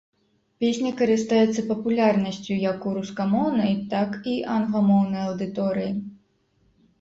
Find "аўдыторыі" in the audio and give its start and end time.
5.29-5.93